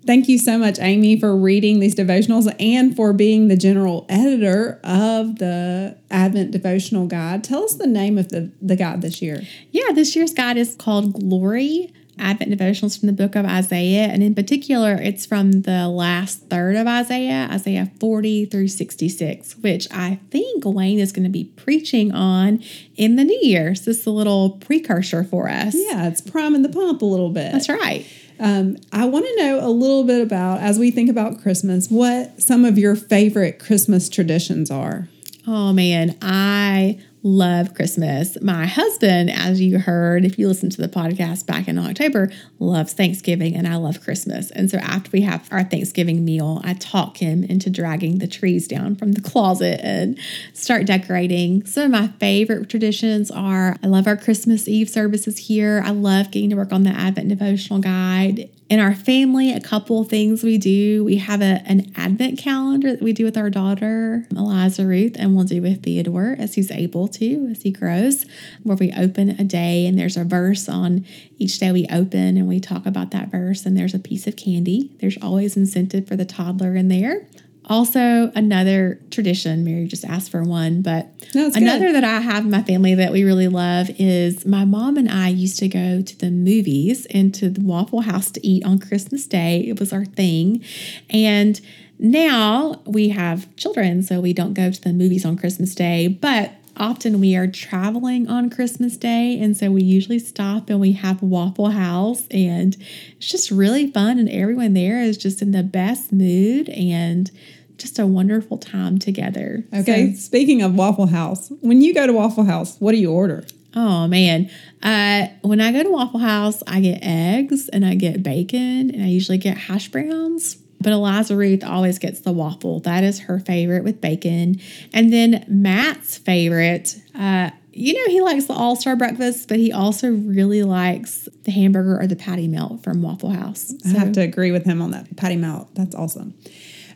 Thank 0.06 0.28
you 0.28 0.38
so 0.38 0.56
much, 0.56 0.78
Amy, 0.78 1.18
for 1.20 1.36
reading 1.36 1.80
these 1.80 1.94
devotionals 1.94 2.54
and 2.58 2.96
for 2.96 3.12
being 3.12 3.48
the 3.48 3.56
general 3.56 4.06
editor 4.08 4.80
of 4.82 5.38
the 5.38 5.96
Advent 6.10 6.50
Devotional 6.50 7.06
Guide. 7.06 7.44
Tell 7.44 7.64
us 7.64 7.74
the 7.74 7.86
name 7.86 8.16
of 8.16 8.30
the, 8.30 8.50
the 8.62 8.76
guide 8.76 9.02
this 9.02 9.20
year. 9.20 9.42
Yeah, 9.70 9.92
this 9.92 10.16
year's 10.16 10.32
guide 10.32 10.56
is 10.56 10.74
called 10.76 11.12
Glory 11.12 11.92
Advent 12.18 12.50
devotionals 12.50 12.98
from 12.98 13.06
the 13.06 13.12
book 13.12 13.36
of 13.36 13.44
Isaiah. 13.44 14.06
And 14.06 14.22
in 14.22 14.34
particular, 14.34 14.94
it's 14.94 15.26
from 15.26 15.62
the 15.62 15.88
last 15.88 16.48
third 16.48 16.76
of 16.76 16.86
Isaiah, 16.86 17.48
Isaiah 17.50 17.90
40 18.00 18.46
through 18.46 18.68
66, 18.68 19.56
which 19.58 19.88
I 19.90 20.20
think 20.30 20.64
Wayne 20.64 20.98
is 20.98 21.12
going 21.12 21.24
to 21.24 21.30
be 21.30 21.44
preaching 21.44 22.12
on 22.12 22.62
in 22.96 23.16
the 23.16 23.24
new 23.24 23.38
year. 23.42 23.74
So 23.74 23.84
this 23.86 24.00
is 24.00 24.06
a 24.06 24.10
little 24.10 24.50
precursor 24.50 25.24
for 25.24 25.48
us. 25.48 25.74
Yeah, 25.76 26.08
it's 26.08 26.20
priming 26.20 26.62
the 26.62 26.68
pump 26.68 27.02
a 27.02 27.06
little 27.06 27.30
bit. 27.30 27.52
That's 27.52 27.68
right. 27.68 28.06
Um, 28.40 28.76
I 28.92 29.04
want 29.06 29.26
to 29.26 29.36
know 29.36 29.66
a 29.66 29.70
little 29.70 30.04
bit 30.04 30.20
about, 30.20 30.60
as 30.60 30.78
we 30.78 30.90
think 30.90 31.10
about 31.10 31.40
Christmas, 31.40 31.88
what 31.88 32.40
some 32.40 32.64
of 32.64 32.78
your 32.78 32.94
favorite 32.94 33.58
Christmas 33.58 34.08
traditions 34.08 34.70
are. 34.70 35.08
Oh 35.46 35.72
man, 35.72 36.16
I 36.20 37.00
love 37.22 37.74
Christmas. 37.74 38.40
My 38.40 38.66
husband, 38.66 39.30
as 39.30 39.60
you 39.60 39.78
heard, 39.78 40.24
if 40.24 40.38
you 40.38 40.48
listened 40.48 40.72
to 40.72 40.80
the 40.80 40.88
podcast 40.88 41.46
back 41.46 41.68
in 41.68 41.78
October, 41.78 42.30
loves 42.58 42.92
Thanksgiving 42.92 43.56
and 43.56 43.66
I 43.66 43.76
love 43.76 44.00
Christmas. 44.00 44.50
And 44.50 44.70
so 44.70 44.78
after 44.78 45.10
we 45.12 45.22
have 45.22 45.48
our 45.50 45.64
Thanksgiving 45.64 46.24
meal, 46.24 46.60
I 46.64 46.74
talk 46.74 47.18
him 47.18 47.44
into 47.44 47.70
dragging 47.70 48.18
the 48.18 48.28
trees 48.28 48.68
down 48.68 48.94
from 48.94 49.12
the 49.12 49.20
closet 49.20 49.80
and 49.82 50.18
start 50.52 50.86
decorating. 50.86 51.64
Some 51.66 51.84
of 51.84 51.90
my 51.90 52.08
favorite 52.18 52.68
traditions 52.68 53.30
are 53.30 53.76
I 53.82 53.86
love 53.86 54.06
our 54.06 54.16
Christmas 54.16 54.68
Eve 54.68 54.88
services 54.88 55.38
here. 55.38 55.82
I 55.84 55.90
love 55.90 56.30
getting 56.30 56.50
to 56.50 56.56
work 56.56 56.72
on 56.72 56.84
the 56.84 56.90
Advent 56.90 57.28
devotional 57.28 57.80
guide 57.80 58.50
in 58.68 58.80
our 58.80 58.94
family, 58.94 59.52
a 59.52 59.60
couple 59.60 60.04
things 60.04 60.42
we 60.42 60.58
do. 60.58 61.02
We 61.02 61.16
have 61.16 61.40
a, 61.40 61.62
an 61.64 61.90
advent 61.96 62.38
calendar 62.38 62.92
that 62.92 63.02
we 63.02 63.14
do 63.14 63.24
with 63.24 63.38
our 63.38 63.48
daughter, 63.48 64.26
Eliza 64.30 64.84
Ruth, 64.84 65.16
and 65.18 65.34
we'll 65.34 65.46
do 65.46 65.62
with 65.62 65.82
Theodore 65.82 66.36
as 66.38 66.54
he's 66.54 66.70
able 66.70 67.08
to, 67.08 67.48
as 67.50 67.62
he 67.62 67.70
grows, 67.70 68.26
where 68.62 68.76
we 68.76 68.92
open 68.92 69.30
a 69.30 69.44
day 69.44 69.86
and 69.86 69.98
there's 69.98 70.18
a 70.18 70.24
verse 70.24 70.68
on 70.68 71.06
each 71.38 71.58
day 71.58 71.72
we 71.72 71.86
open 71.90 72.36
and 72.36 72.46
we 72.46 72.60
talk 72.60 72.84
about 72.84 73.10
that 73.12 73.30
verse, 73.30 73.64
and 73.64 73.76
there's 73.76 73.94
a 73.94 73.98
piece 73.98 74.26
of 74.26 74.36
candy. 74.36 74.92
There's 75.00 75.16
always 75.22 75.56
incentive 75.56 76.06
for 76.06 76.16
the 76.16 76.26
toddler 76.26 76.74
in 76.76 76.88
there. 76.88 77.26
Also, 77.68 78.32
another 78.34 78.98
tradition, 79.10 79.62
Mary 79.62 79.86
just 79.86 80.04
asked 80.04 80.30
for 80.30 80.42
one, 80.42 80.80
but 80.80 81.08
no, 81.34 81.50
another 81.54 81.86
good. 81.86 81.96
that 81.96 82.04
I 82.04 82.20
have 82.20 82.44
in 82.44 82.50
my 82.50 82.62
family 82.62 82.94
that 82.94 83.12
we 83.12 83.24
really 83.24 83.48
love 83.48 83.90
is 83.98 84.46
my 84.46 84.64
mom 84.64 84.96
and 84.96 85.10
I 85.10 85.28
used 85.28 85.58
to 85.58 85.68
go 85.68 86.00
to 86.00 86.18
the 86.18 86.30
movies 86.30 87.06
and 87.06 87.34
to 87.34 87.50
the 87.50 87.60
Waffle 87.60 88.00
House 88.00 88.30
to 88.32 88.46
eat 88.46 88.64
on 88.64 88.78
Christmas 88.78 89.26
Day. 89.26 89.60
It 89.68 89.78
was 89.78 89.92
our 89.92 90.06
thing. 90.06 90.64
And 91.10 91.60
now 91.98 92.80
we 92.86 93.10
have 93.10 93.54
children, 93.56 94.02
so 94.02 94.20
we 94.20 94.32
don't 94.32 94.54
go 94.54 94.70
to 94.70 94.80
the 94.80 94.92
movies 94.92 95.26
on 95.26 95.36
Christmas 95.36 95.74
Day, 95.74 96.08
but 96.08 96.52
often 96.78 97.20
we 97.20 97.36
are 97.36 97.46
traveling 97.46 98.28
on 98.28 98.50
Christmas 98.50 98.96
Day. 98.96 99.38
And 99.38 99.56
so 99.56 99.70
we 99.70 99.82
usually 99.82 100.18
stop 100.18 100.70
and 100.70 100.80
we 100.80 100.92
have 100.92 101.22
Waffle 101.22 101.70
House. 101.70 102.26
And 102.30 102.76
it's 103.16 103.26
just 103.26 103.50
really 103.50 103.90
fun. 103.90 104.18
And 104.18 104.28
everyone 104.28 104.74
there 104.74 105.02
is 105.02 105.18
just 105.18 105.42
in 105.42 105.50
the 105.50 105.62
best 105.62 106.12
mood 106.12 106.68
and 106.68 107.30
just 107.78 107.98
a 107.98 108.06
wonderful 108.06 108.58
time 108.58 108.98
together. 108.98 109.64
Okay. 109.72 110.12
So, 110.12 110.18
speaking 110.20 110.62
of 110.62 110.74
Waffle 110.74 111.06
House, 111.06 111.50
when 111.60 111.80
you 111.80 111.94
go 111.94 112.06
to 112.06 112.12
Waffle 112.12 112.44
House, 112.44 112.76
what 112.78 112.92
do 112.92 112.98
you 112.98 113.10
order? 113.10 113.44
Oh 113.74 114.08
man. 114.08 114.50
Uh, 114.82 115.26
when 115.42 115.60
I 115.60 115.72
go 115.72 115.82
to 115.82 115.90
Waffle 115.90 116.20
House, 116.20 116.62
I 116.66 116.80
get 116.80 117.00
eggs 117.02 117.68
and 117.68 117.84
I 117.84 117.94
get 117.94 118.22
bacon 118.22 118.90
and 118.90 119.02
I 119.02 119.06
usually 119.06 119.38
get 119.38 119.56
hash 119.56 119.88
browns. 119.88 120.56
But 120.80 120.92
Eliza 120.92 121.36
Ruth 121.36 121.64
always 121.64 121.98
gets 121.98 122.20
the 122.20 122.32
waffle. 122.32 122.80
That 122.80 123.02
is 123.02 123.20
her 123.20 123.40
favorite 123.40 123.82
with 123.82 124.00
bacon. 124.00 124.60
And 124.92 125.12
then 125.12 125.44
Matt's 125.48 126.18
favorite, 126.18 126.96
uh, 127.18 127.50
you 127.72 127.94
know, 127.94 128.10
he 128.10 128.20
likes 128.20 128.46
the 128.46 128.54
All 128.54 128.76
Star 128.76 128.96
breakfast, 128.96 129.48
but 129.48 129.58
he 129.58 129.72
also 129.72 130.10
really 130.10 130.62
likes 130.62 131.28
the 131.44 131.50
hamburger 131.50 132.00
or 132.00 132.06
the 132.06 132.16
patty 132.16 132.48
melt 132.48 132.82
from 132.82 133.02
Waffle 133.02 133.30
House. 133.30 133.68
So. 133.68 133.90
I 133.90 133.98
have 133.98 134.12
to 134.12 134.20
agree 134.20 134.52
with 134.52 134.64
him 134.64 134.80
on 134.80 134.92
that 134.92 135.16
patty 135.16 135.36
melt. 135.36 135.74
That's 135.74 135.94
awesome. 135.94 136.34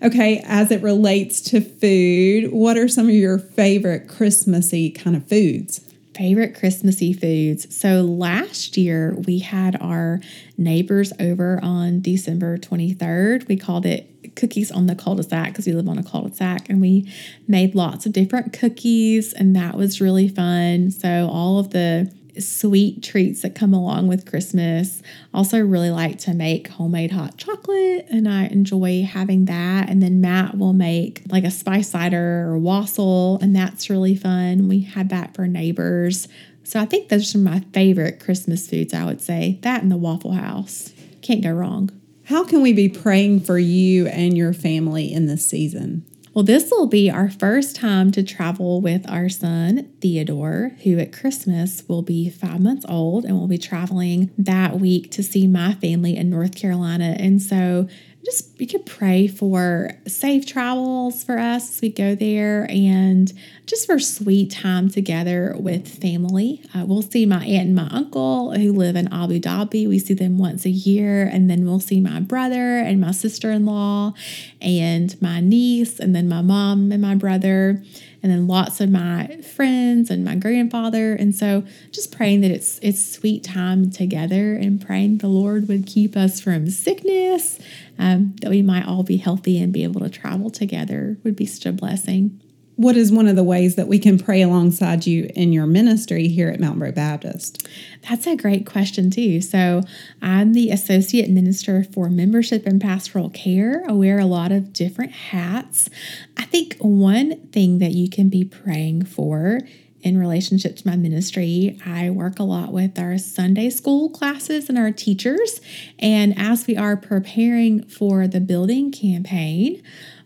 Okay, 0.02 0.42
as 0.44 0.72
it 0.72 0.82
relates 0.82 1.40
to 1.42 1.60
food, 1.60 2.52
what 2.52 2.76
are 2.76 2.88
some 2.88 3.08
of 3.08 3.14
your 3.14 3.38
favorite 3.38 4.08
Christmassy 4.08 4.90
kind 4.90 5.14
of 5.14 5.28
foods? 5.28 5.80
favorite 6.14 6.54
Christmassy 6.54 7.12
foods. 7.12 7.74
So 7.74 8.02
last 8.02 8.76
year 8.76 9.14
we 9.26 9.38
had 9.38 9.80
our 9.80 10.20
neighbors 10.58 11.12
over 11.18 11.58
on 11.62 12.00
December 12.00 12.58
23rd. 12.58 13.48
We 13.48 13.56
called 13.56 13.86
it 13.86 14.08
cookies 14.36 14.70
on 14.70 14.86
the 14.86 14.94
cul-de-sac 14.94 15.48
because 15.48 15.66
we 15.66 15.72
live 15.72 15.88
on 15.88 15.98
a 15.98 16.02
cul-de-sac 16.02 16.68
and 16.68 16.80
we 16.80 17.10
made 17.48 17.74
lots 17.74 18.06
of 18.06 18.12
different 18.12 18.52
cookies 18.52 19.32
and 19.32 19.56
that 19.56 19.76
was 19.76 20.00
really 20.00 20.28
fun. 20.28 20.90
So 20.90 21.28
all 21.30 21.58
of 21.58 21.70
the 21.70 22.12
sweet 22.40 23.02
treats 23.02 23.42
that 23.42 23.54
come 23.54 23.74
along 23.74 24.08
with 24.08 24.28
Christmas. 24.28 25.02
Also, 25.34 25.60
really 25.60 25.90
like 25.90 26.18
to 26.20 26.34
make 26.34 26.68
homemade 26.68 27.12
hot 27.12 27.36
chocolate, 27.36 28.06
and 28.10 28.28
I 28.28 28.46
enjoy 28.46 29.04
having 29.04 29.46
that. 29.46 29.88
And 29.88 30.02
then 30.02 30.20
Matt 30.20 30.56
will 30.56 30.72
make 30.72 31.22
like 31.28 31.44
a 31.44 31.50
spice 31.50 31.90
cider 31.90 32.48
or 32.48 32.58
wassail, 32.58 33.38
and 33.40 33.54
that's 33.54 33.90
really 33.90 34.16
fun. 34.16 34.68
We 34.68 34.80
had 34.80 35.08
that 35.10 35.34
for 35.34 35.46
neighbors. 35.46 36.28
So 36.64 36.80
I 36.80 36.84
think 36.84 37.08
those 37.08 37.34
are 37.34 37.38
my 37.38 37.60
favorite 37.72 38.20
Christmas 38.20 38.68
foods, 38.68 38.94
I 38.94 39.04
would 39.04 39.20
say. 39.20 39.58
That 39.62 39.82
and 39.82 39.90
the 39.90 39.96
Waffle 39.96 40.32
House. 40.32 40.92
Can't 41.20 41.42
go 41.42 41.50
wrong. 41.50 41.90
How 42.24 42.44
can 42.44 42.62
we 42.62 42.72
be 42.72 42.88
praying 42.88 43.40
for 43.40 43.58
you 43.58 44.06
and 44.06 44.36
your 44.36 44.52
family 44.52 45.12
in 45.12 45.26
this 45.26 45.46
season? 45.46 46.06
Well, 46.34 46.44
this 46.44 46.70
will 46.70 46.86
be 46.86 47.10
our 47.10 47.28
first 47.28 47.76
time 47.76 48.10
to 48.12 48.22
travel 48.22 48.80
with 48.80 49.06
our 49.06 49.28
son, 49.28 49.92
Theodore, 50.00 50.72
who 50.82 50.98
at 50.98 51.12
Christmas 51.12 51.86
will 51.88 52.00
be 52.00 52.30
five 52.30 52.58
months 52.58 52.86
old 52.88 53.26
and 53.26 53.38
will 53.38 53.48
be 53.48 53.58
traveling 53.58 54.30
that 54.38 54.80
week 54.80 55.10
to 55.10 55.22
see 55.22 55.46
my 55.46 55.74
family 55.74 56.16
in 56.16 56.30
North 56.30 56.54
Carolina. 56.54 57.16
And 57.18 57.42
so 57.42 57.86
just 58.24 58.60
you 58.60 58.66
could 58.66 58.86
pray 58.86 59.26
for 59.26 59.90
safe 60.06 60.46
travels 60.46 61.24
for 61.24 61.38
us 61.38 61.76
as 61.76 61.80
we 61.80 61.90
go 61.90 62.14
there 62.14 62.66
and 62.70 63.32
just 63.66 63.86
for 63.86 63.98
sweet 63.98 64.50
time 64.52 64.88
together 64.88 65.56
with 65.58 65.88
family. 66.00 66.62
Uh, 66.74 66.84
we'll 66.86 67.02
see 67.02 67.26
my 67.26 67.44
aunt 67.44 67.66
and 67.66 67.74
my 67.74 67.88
uncle 67.90 68.52
who 68.52 68.72
live 68.72 68.96
in 68.96 69.12
Abu 69.12 69.40
Dhabi. 69.40 69.88
We 69.88 69.98
see 69.98 70.14
them 70.14 70.38
once 70.38 70.64
a 70.64 70.70
year, 70.70 71.24
and 71.24 71.50
then 71.50 71.64
we'll 71.64 71.80
see 71.80 72.00
my 72.00 72.20
brother 72.20 72.78
and 72.78 73.00
my 73.00 73.12
sister 73.12 73.50
in 73.50 73.66
law 73.66 74.14
and 74.60 75.20
my 75.20 75.40
niece, 75.40 75.98
and 75.98 76.14
then 76.14 76.28
my 76.28 76.42
mom 76.42 76.92
and 76.92 77.02
my 77.02 77.14
brother 77.14 77.82
and 78.22 78.30
then 78.30 78.46
lots 78.46 78.80
of 78.80 78.90
my 78.90 79.36
friends 79.54 80.10
and 80.10 80.24
my 80.24 80.36
grandfather. 80.36 81.14
And 81.14 81.34
so 81.34 81.64
just 81.90 82.16
praying 82.16 82.42
that 82.42 82.50
it's 82.50 82.78
it's 82.82 83.04
sweet 83.04 83.42
time 83.42 83.90
together 83.90 84.54
and 84.54 84.84
praying 84.84 85.18
the 85.18 85.28
Lord 85.28 85.68
would 85.68 85.86
keep 85.86 86.16
us 86.16 86.40
from 86.40 86.70
sickness, 86.70 87.58
um, 87.98 88.34
that 88.40 88.50
we 88.50 88.62
might 88.62 88.86
all 88.86 89.02
be 89.02 89.16
healthy 89.16 89.60
and 89.60 89.72
be 89.72 89.82
able 89.82 90.00
to 90.00 90.10
travel 90.10 90.50
together 90.50 91.18
would 91.24 91.36
be 91.36 91.46
such 91.46 91.66
a 91.66 91.72
blessing. 91.72 92.40
What 92.76 92.96
is 92.96 93.12
one 93.12 93.28
of 93.28 93.36
the 93.36 93.44
ways 93.44 93.76
that 93.76 93.86
we 93.86 93.98
can 93.98 94.18
pray 94.18 94.40
alongside 94.40 95.06
you 95.06 95.30
in 95.34 95.52
your 95.52 95.66
ministry 95.66 96.28
here 96.28 96.48
at 96.48 96.58
Mountain 96.58 96.78
Brook 96.78 96.94
Baptist? 96.94 97.68
That's 98.08 98.26
a 98.26 98.34
great 98.34 98.64
question, 98.64 99.10
too. 99.10 99.42
So, 99.42 99.82
I'm 100.22 100.54
the 100.54 100.70
Associate 100.70 101.28
Minister 101.28 101.84
for 101.84 102.08
Membership 102.08 102.66
and 102.66 102.80
Pastoral 102.80 103.28
Care. 103.28 103.84
I 103.86 103.92
wear 103.92 104.18
a 104.18 104.24
lot 104.24 104.52
of 104.52 104.72
different 104.72 105.12
hats. 105.12 105.90
I 106.38 106.44
think 106.44 106.76
one 106.78 107.46
thing 107.48 107.78
that 107.78 107.92
you 107.92 108.08
can 108.08 108.30
be 108.30 108.42
praying 108.42 109.04
for 109.04 109.60
in 110.00 110.18
relationship 110.18 110.76
to 110.76 110.88
my 110.88 110.96
ministry, 110.96 111.78
I 111.86 112.10
work 112.10 112.38
a 112.38 112.42
lot 112.42 112.72
with 112.72 112.98
our 112.98 113.18
Sunday 113.18 113.70
school 113.70 114.08
classes 114.08 114.68
and 114.68 114.76
our 114.76 114.90
teachers. 114.90 115.60
And 115.98 116.36
as 116.36 116.66
we 116.66 116.76
are 116.76 116.96
preparing 116.96 117.84
for 117.84 118.26
the 118.26 118.40
building 118.40 118.90
campaign, 118.90 119.82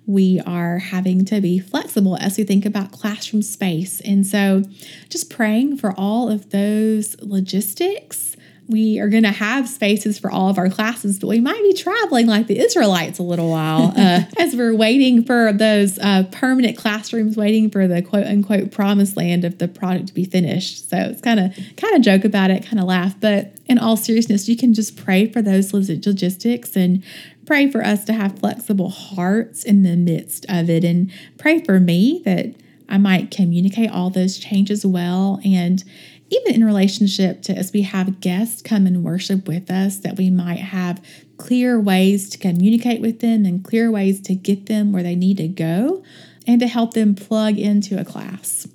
we 0.07 0.41
are 0.47 0.79
having 0.79 1.25
to 1.27 1.41
be 1.41 1.59
flexible 1.59 2.17
as 2.21 2.39
we 2.39 2.45
think 2.45 2.65
about 2.65 2.93
classroom 2.93 3.43
space. 3.43 4.01
And 4.03 4.27
so, 4.27 4.63
just 5.09 5.31
praying 5.31 5.79
for 5.79 5.93
all 5.97 6.31
of 6.31 6.51
those 6.51 7.21
logistics. 7.21 8.36
We 8.69 8.99
are 8.99 9.09
going 9.09 9.23
to 9.23 9.31
have 9.31 9.69
spaces 9.69 10.19
for 10.19 10.31
all 10.31 10.49
of 10.49 10.59
our 10.59 10.69
classes, 10.69 11.19
but 11.21 11.29
we 11.29 11.41
might 11.41 11.63
be 11.63 11.73
traveling 11.73 12.27
like 12.27 12.49
the 12.49 12.59
Israelites 12.59 13.19
a 13.19 13.23
little 13.23 13.51
while 13.51 13.93
uh, 13.97 14.23
as 14.39 14.57
we're 14.57 14.75
waiting 14.75 15.25
for 15.25 15.53
those 15.53 15.99
uh, 15.99 16.25
permanent 16.33 16.77
classrooms, 16.77 17.37
waiting 17.37 17.71
for 17.71 17.87
the 17.87 18.03
quote 18.03 18.27
unquote 18.27 18.73
promised 18.73 19.17
land 19.17 19.45
of 19.45 19.59
the 19.59 19.69
product 19.69 20.09
to 20.09 20.15
be 20.15 20.25
finished. 20.25 20.91
So 20.91 20.97
it's 20.97 21.21
kind 21.21 21.39
of 21.39 21.55
kind 21.77 21.95
of 21.95 22.03
joke 22.03 22.25
about 22.25 22.51
it, 22.51 22.67
kind 22.67 22.81
of 22.81 22.87
laugh, 22.87 23.15
but 23.21 23.53
in 23.67 23.79
all 23.79 23.97
seriousness, 23.97 24.49
you 24.49 24.57
can 24.57 24.75
just 24.75 24.97
pray 24.97 25.31
for 25.31 25.43
those 25.43 25.73
logistics 25.73 26.77
and 26.77 27.03
pray 27.45 27.71
for 27.71 27.85
us 27.85 28.05
to 28.05 28.13
have 28.13 28.39
flexible 28.39 28.91
hearts 28.91 29.65
in 29.65 29.83
the 29.83 29.97
midst 29.97 30.45
of 30.49 30.69
it 30.69 30.85
and 30.85 31.11
pray 31.39 31.63
for 31.63 31.79
me 31.79 32.23
that 32.25 32.55
I 32.89 32.99
might 32.99 33.31
communicate 33.31 33.91
all 33.91 34.11
those 34.11 34.39
changes 34.39 34.85
well 34.87 35.41
and 35.45 35.83
even 36.31 36.55
in 36.55 36.65
relationship 36.65 37.43
to 37.43 37.53
as 37.53 37.73
we 37.73 37.83
have 37.83 38.21
guests 38.21 38.63
come 38.63 38.87
and 38.87 39.05
worship 39.05 39.47
with 39.47 39.71
us 39.71 39.99
that 39.99 40.17
we 40.17 40.31
might 40.31 40.59
have 40.59 41.03
clear 41.37 41.81
ways 41.81 42.29
to 42.31 42.39
communicate 42.39 43.01
with 43.01 43.21
them 43.21 43.45
and 43.45 43.65
clear 43.65 43.91
ways 43.91 44.21
to 44.23 44.35
get 44.35 44.67
them 44.67 44.93
where 44.93 45.03
they 45.03 45.15
need 45.15 45.37
to 45.37 45.49
go 45.49 46.03
and 46.47 46.61
to 46.61 46.67
help 46.67 46.95
them 46.95 47.15
plug 47.15 47.59
into 47.59 48.01
a 48.01 48.05
class. 48.05 48.67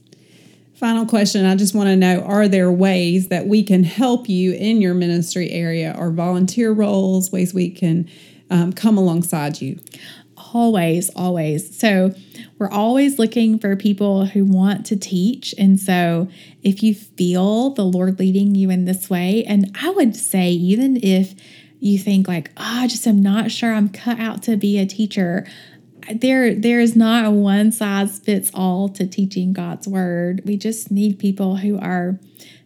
Final 0.76 1.06
question 1.06 1.46
I 1.46 1.56
just 1.56 1.76
want 1.76 1.88
to 1.88 1.96
know 1.96 2.22
Are 2.22 2.48
there 2.48 2.72
ways 2.72 3.28
that 3.28 3.46
we 3.46 3.62
can 3.64 3.84
help 3.84 4.28
you 4.28 4.54
in 4.54 4.82
your 4.82 4.94
ministry 4.94 5.52
area 5.52 5.96
or 5.98 6.12
volunteer 6.12 6.72
roles, 6.72 7.32
ways 7.32 7.54
we 7.54 7.70
can 7.70 8.10
um, 8.50 8.74
come 8.74 8.98
alongside 8.98 9.62
you? 9.62 9.80
Always, 10.54 11.10
always. 11.12 11.78
So, 11.78 12.16
we're 12.62 12.70
always 12.70 13.18
looking 13.18 13.58
for 13.58 13.76
people 13.76 14.26
who 14.26 14.46
want 14.46 14.86
to 14.86 14.96
teach. 14.96 15.56
And 15.58 15.80
so, 15.80 16.28
if 16.62 16.84
you 16.84 16.94
feel 16.94 17.72
the 17.72 17.84
Lord 17.84 18.20
leading 18.20 18.54
you 18.54 18.70
in 18.70 18.86
this 18.86 19.10
way, 19.10 19.44
and 19.46 19.76
I 19.82 19.90
would 19.90 20.16
say, 20.16 20.52
even 20.52 20.98
if 20.98 21.34
you 21.80 21.98
think, 21.98 22.28
like, 22.28 22.52
oh, 22.58 22.82
I 22.84 22.88
just 22.88 23.08
am 23.08 23.20
not 23.20 23.50
sure 23.50 23.74
I'm 23.74 23.90
cut 23.90 24.20
out 24.20 24.44
to 24.44 24.58
be 24.58 24.78
a 24.78 24.86
teacher, 24.86 25.48
there 26.14 26.54
there 26.54 26.80
is 26.80 26.96
not 26.96 27.26
a 27.26 27.32
one 27.32 27.72
size 27.72 28.20
fits 28.20 28.52
all 28.54 28.90
to 28.90 29.08
teaching 29.08 29.54
God's 29.54 29.88
word. 29.88 30.44
We 30.46 30.56
just 30.56 30.92
need 30.92 31.18
people 31.18 31.56
who 31.56 31.80
are 31.80 32.20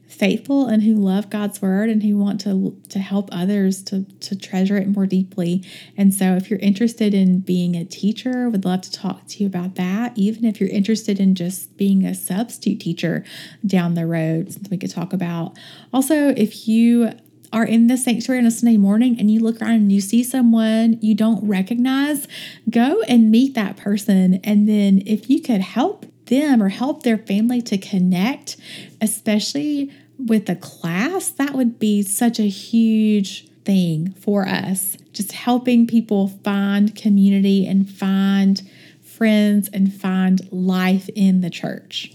faithful 0.07 0.67
and 0.67 0.83
who 0.83 0.93
love 0.93 1.29
God's 1.29 1.61
word 1.61 1.89
and 1.89 2.03
who 2.03 2.17
want 2.17 2.39
to 2.41 2.79
to 2.89 2.99
help 2.99 3.29
others 3.31 3.83
to 3.83 4.03
to 4.21 4.35
treasure 4.35 4.77
it 4.77 4.87
more 4.87 5.05
deeply. 5.05 5.63
And 5.97 6.13
so 6.13 6.35
if 6.35 6.49
you're 6.49 6.59
interested 6.59 7.13
in 7.13 7.39
being 7.39 7.75
a 7.75 7.85
teacher, 7.85 8.49
would 8.49 8.65
love 8.65 8.81
to 8.81 8.91
talk 8.91 9.27
to 9.27 9.43
you 9.43 9.47
about 9.47 9.75
that. 9.75 10.17
Even 10.17 10.45
if 10.45 10.59
you're 10.59 10.69
interested 10.69 11.19
in 11.19 11.35
just 11.35 11.75
being 11.77 12.05
a 12.05 12.15
substitute 12.15 12.79
teacher 12.79 13.23
down 13.65 13.95
the 13.95 14.05
road, 14.05 14.51
something 14.53 14.71
we 14.71 14.77
could 14.77 14.91
talk 14.91 15.13
about. 15.13 15.57
Also, 15.93 16.29
if 16.29 16.67
you 16.67 17.11
are 17.53 17.65
in 17.65 17.87
the 17.87 17.97
sanctuary 17.97 18.39
on 18.39 18.45
a 18.45 18.51
Sunday 18.51 18.77
morning 18.77 19.17
and 19.19 19.31
you 19.31 19.39
look 19.39 19.61
around 19.61 19.75
and 19.75 19.91
you 19.91 20.01
see 20.01 20.23
someone 20.23 20.99
you 21.01 21.15
don't 21.15 21.47
recognize, 21.47 22.27
go 22.69 23.01
and 23.03 23.31
meet 23.31 23.53
that 23.53 23.77
person. 23.77 24.41
And 24.43 24.67
then 24.67 25.01
if 25.05 25.29
you 25.29 25.41
could 25.41 25.61
help 25.61 26.05
them 26.25 26.61
or 26.61 26.69
help 26.69 27.03
their 27.03 27.17
family 27.17 27.61
to 27.63 27.77
connect, 27.77 28.57
especially 29.01 29.91
with 30.17 30.49
a 30.49 30.55
class, 30.55 31.29
that 31.29 31.53
would 31.53 31.79
be 31.79 32.01
such 32.01 32.39
a 32.39 32.47
huge 32.47 33.47
thing 33.63 34.13
for 34.13 34.47
us. 34.47 34.97
Just 35.11 35.31
helping 35.33 35.87
people 35.87 36.27
find 36.27 36.95
community 36.95 37.65
and 37.67 37.89
find 37.89 38.61
friends 39.03 39.69
and 39.73 39.93
find 39.93 40.51
life 40.51 41.09
in 41.15 41.41
the 41.41 41.49
church. 41.49 42.11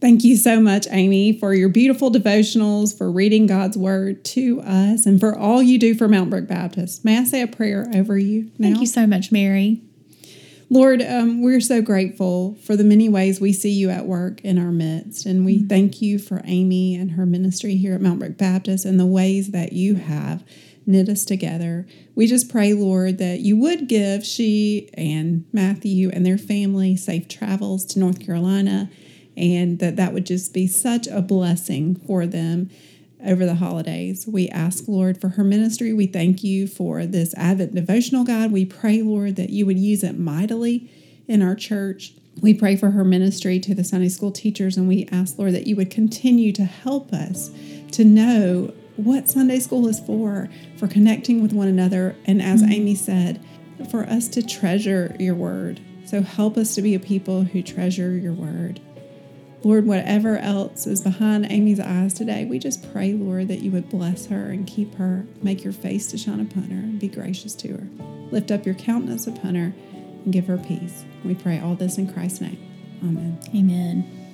Thank 0.00 0.22
you 0.22 0.36
so 0.36 0.60
much, 0.60 0.86
Amy, 0.90 1.36
for 1.36 1.52
your 1.52 1.68
beautiful 1.68 2.10
devotionals, 2.10 2.96
for 2.96 3.10
reading 3.10 3.46
God's 3.46 3.76
word 3.76 4.24
to 4.26 4.60
us, 4.60 5.06
and 5.06 5.18
for 5.18 5.36
all 5.36 5.60
you 5.60 5.76
do 5.76 5.94
for 5.94 6.06
Mount 6.06 6.30
Brook 6.30 6.46
Baptist. 6.46 7.04
May 7.04 7.18
I 7.18 7.24
say 7.24 7.42
a 7.42 7.48
prayer 7.48 7.88
over 7.92 8.16
you 8.16 8.50
now? 8.58 8.68
Thank 8.68 8.80
you 8.80 8.86
so 8.86 9.08
much, 9.08 9.32
Mary. 9.32 9.82
Lord, 10.70 11.00
um, 11.00 11.42
we're 11.42 11.62
so 11.62 11.80
grateful 11.80 12.54
for 12.62 12.76
the 12.76 12.84
many 12.84 13.08
ways 13.08 13.40
we 13.40 13.54
see 13.54 13.70
you 13.70 13.88
at 13.88 14.04
work 14.04 14.42
in 14.42 14.58
our 14.58 14.70
midst. 14.70 15.24
And 15.24 15.44
we 15.44 15.58
mm-hmm. 15.58 15.66
thank 15.68 16.02
you 16.02 16.18
for 16.18 16.42
Amy 16.44 16.94
and 16.94 17.12
her 17.12 17.24
ministry 17.24 17.76
here 17.76 17.94
at 17.94 18.02
Mount 18.02 18.18
Brook 18.18 18.36
Baptist 18.36 18.84
and 18.84 19.00
the 19.00 19.06
ways 19.06 19.52
that 19.52 19.72
you 19.72 19.94
have 19.94 20.44
knit 20.84 21.08
us 21.08 21.24
together. 21.24 21.86
We 22.14 22.26
just 22.26 22.50
pray, 22.50 22.74
Lord, 22.74 23.18
that 23.18 23.40
you 23.40 23.56
would 23.56 23.88
give 23.88 24.26
she 24.26 24.90
and 24.94 25.46
Matthew 25.52 26.10
and 26.10 26.24
their 26.24 26.38
family 26.38 26.96
safe 26.96 27.28
travels 27.28 27.86
to 27.86 27.98
North 27.98 28.24
Carolina 28.24 28.90
and 29.36 29.78
that 29.78 29.96
that 29.96 30.12
would 30.12 30.26
just 30.26 30.52
be 30.52 30.66
such 30.66 31.06
a 31.06 31.22
blessing 31.22 31.94
for 31.94 32.26
them 32.26 32.68
over 33.24 33.44
the 33.44 33.56
holidays. 33.56 34.26
We 34.26 34.48
ask, 34.48 34.86
Lord, 34.86 35.20
for 35.20 35.30
her 35.30 35.44
ministry. 35.44 35.92
We 35.92 36.06
thank 36.06 36.44
you 36.44 36.66
for 36.66 37.06
this 37.06 37.34
Advent 37.34 37.74
devotional 37.74 38.24
guide. 38.24 38.52
We 38.52 38.64
pray, 38.64 39.02
Lord, 39.02 39.36
that 39.36 39.50
you 39.50 39.66
would 39.66 39.78
use 39.78 40.02
it 40.02 40.18
mightily 40.18 40.90
in 41.26 41.42
our 41.42 41.54
church. 41.54 42.14
We 42.40 42.54
pray 42.54 42.76
for 42.76 42.90
her 42.92 43.04
ministry 43.04 43.58
to 43.60 43.74
the 43.74 43.84
Sunday 43.84 44.08
school 44.08 44.30
teachers, 44.30 44.76
and 44.76 44.86
we 44.86 45.08
ask, 45.10 45.38
Lord, 45.38 45.54
that 45.54 45.66
you 45.66 45.76
would 45.76 45.90
continue 45.90 46.52
to 46.52 46.64
help 46.64 47.12
us 47.12 47.50
to 47.92 48.04
know 48.04 48.72
what 48.96 49.28
Sunday 49.28 49.60
school 49.60 49.86
is 49.88 50.00
for, 50.00 50.48
for 50.76 50.88
connecting 50.88 51.42
with 51.42 51.52
one 51.52 51.68
another. 51.68 52.16
And 52.24 52.42
as 52.42 52.62
mm-hmm. 52.62 52.72
Amy 52.72 52.94
said, 52.94 53.44
for 53.90 54.04
us 54.04 54.28
to 54.28 54.42
treasure 54.42 55.14
your 55.18 55.34
word. 55.34 55.80
So 56.04 56.22
help 56.22 56.56
us 56.56 56.74
to 56.74 56.82
be 56.82 56.94
a 56.94 57.00
people 57.00 57.42
who 57.42 57.62
treasure 57.62 58.16
your 58.16 58.32
word. 58.32 58.80
Lord, 59.64 59.86
whatever 59.86 60.38
else 60.38 60.86
is 60.86 61.02
behind 61.02 61.50
Amy's 61.50 61.80
eyes 61.80 62.14
today, 62.14 62.44
we 62.44 62.58
just 62.58 62.92
pray, 62.92 63.12
Lord, 63.12 63.48
that 63.48 63.60
you 63.60 63.70
would 63.72 63.88
bless 63.88 64.26
her 64.26 64.50
and 64.50 64.66
keep 64.66 64.94
her, 64.94 65.26
make 65.42 65.64
your 65.64 65.72
face 65.72 66.06
to 66.08 66.18
shine 66.18 66.40
upon 66.40 66.64
her, 66.64 66.78
and 66.78 67.00
be 67.00 67.08
gracious 67.08 67.54
to 67.56 67.68
her. 67.68 67.88
Lift 68.30 68.50
up 68.50 68.64
your 68.64 68.76
countenance 68.76 69.26
upon 69.26 69.56
her 69.56 69.72
and 70.24 70.32
give 70.32 70.46
her 70.46 70.58
peace. 70.58 71.04
We 71.24 71.34
pray 71.34 71.58
all 71.58 71.74
this 71.74 71.98
in 71.98 72.12
Christ's 72.12 72.42
name. 72.42 72.58
Amen. 73.02 73.38
Amen. 73.54 74.27